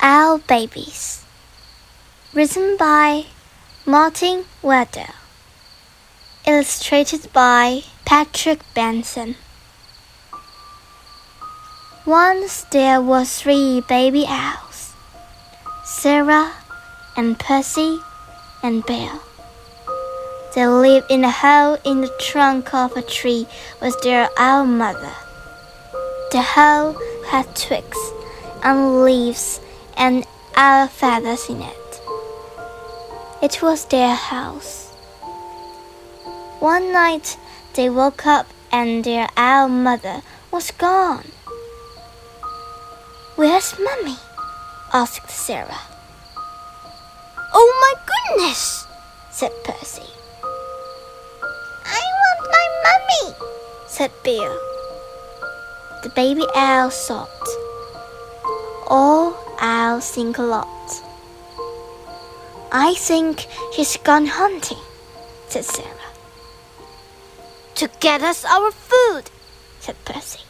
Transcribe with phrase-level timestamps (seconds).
[0.00, 1.24] Owl Babies.
[2.34, 3.26] Written by
[3.86, 5.14] Martin Waddell.
[6.46, 9.36] Illustrated by Patrick Benson.
[12.04, 14.92] Once there were three baby owls
[15.84, 16.52] Sarah
[17.16, 17.98] and Percy
[18.62, 19.20] and Bill.
[20.54, 23.46] They lived in a hole in the trunk of a tree
[23.80, 25.14] with their owl mother.
[26.32, 26.96] The hole
[27.28, 27.98] had twigs
[28.62, 29.60] and leaves
[29.96, 30.26] and
[30.56, 32.00] owl feathers in it.
[33.42, 34.92] It was their house.
[36.60, 37.36] One night
[37.74, 41.30] they woke up and their owl mother was gone.
[43.36, 44.16] Where's Mummy?
[44.92, 45.84] asked Sarah.
[47.52, 48.86] Oh my goodness,
[49.30, 50.08] said Percy.
[51.84, 53.36] I want my mummy,
[53.86, 54.56] said Bill.
[56.02, 57.48] The baby owl sobbed.
[58.88, 61.02] All owls think a lot.
[62.72, 64.78] I think he's gone hunting,
[65.48, 66.10] said Sarah.
[67.76, 69.30] To get us our food,
[69.80, 70.40] said Percy.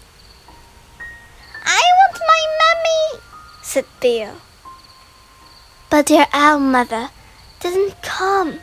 [1.65, 3.23] I want my mummy,
[3.63, 4.35] said Bill.
[5.91, 7.11] But their owl mother
[7.61, 8.61] didn't come.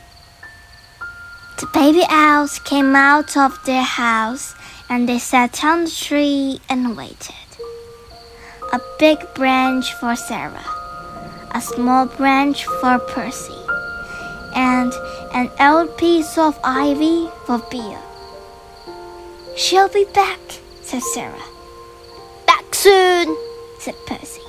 [1.59, 4.55] The baby owls came out of their house
[4.89, 7.35] and they sat on the tree and waited.
[8.73, 10.65] A big branch for Sarah,
[11.51, 13.53] a small branch for Percy,
[14.55, 14.91] and
[15.31, 18.01] an old piece of ivy for Bill.
[19.55, 20.39] She'll be back,
[20.81, 21.47] said Sarah.
[22.47, 23.37] Back soon,
[23.77, 24.41] said Percy.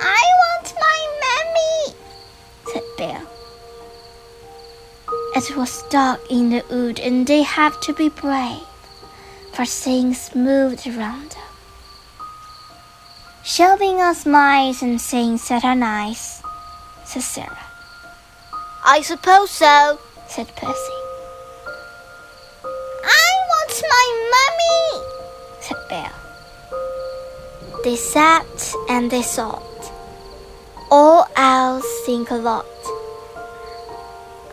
[0.00, 1.96] I want my mammy,
[2.72, 3.26] said Bill.
[5.34, 8.62] It was dark in the wood and they had to be brave,
[9.52, 11.53] for things moved around them.
[13.46, 16.42] Shelving us mice and saying that are nice,
[17.04, 17.66] said Sarah.
[18.82, 20.98] I suppose so, said Percy.
[23.04, 25.04] I want my mummy,
[25.60, 26.16] said Bill.
[27.84, 29.92] They sat and they thought.
[30.90, 32.64] All owls think a lot.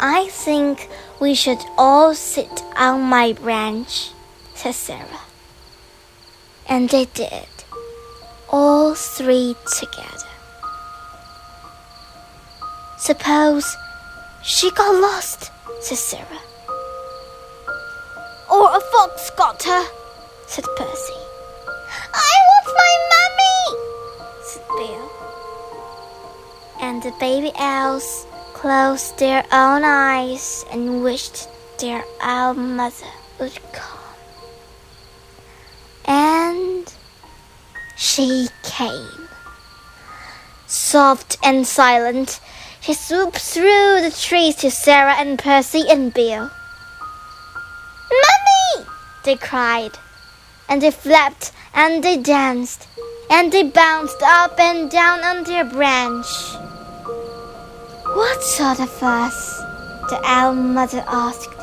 [0.02, 0.90] I think
[1.22, 4.12] we should all sit on my branch,
[4.54, 5.22] said Sarah.
[6.68, 7.48] And they did,
[8.52, 10.28] all three together.
[12.98, 13.78] Suppose
[14.44, 16.44] she got lost, said Sarah.
[18.52, 19.86] Or a fox got her,
[20.48, 21.22] said Percy.
[22.14, 23.64] I want my mummy,
[24.44, 25.12] said Bill.
[26.82, 31.48] And the baby owls closed their own eyes and wished
[31.80, 34.01] their owl mother would come.
[38.02, 39.30] She came.
[40.66, 42.40] Soft and silent,
[42.82, 46.50] she swooped through the trees to Sarah and Percy and Bill.
[48.24, 48.88] Mummy!
[49.24, 50.00] they cried,
[50.68, 52.88] and they flapped and they danced,
[53.30, 56.26] and they bounced up and down on their branch.
[58.18, 59.60] What sort of fuss?
[60.10, 61.56] The owl mother asked.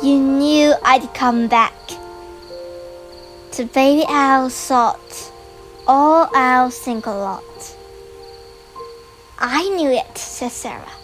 [0.00, 1.74] You knew I'd come back.
[3.56, 5.05] The baby owl thought.
[5.88, 7.76] All owls think a lot.
[9.38, 10.96] I knew it, said Sarah.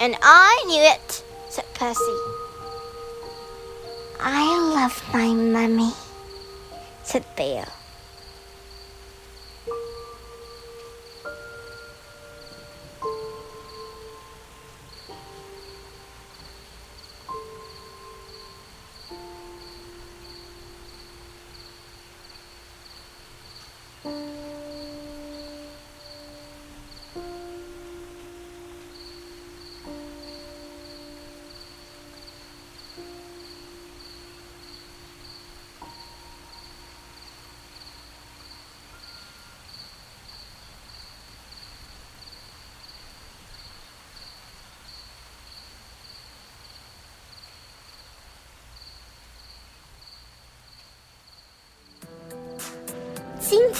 [0.00, 2.18] And I knew it, said Percy.
[4.18, 5.92] I love my mummy,
[7.02, 7.66] said Bill.“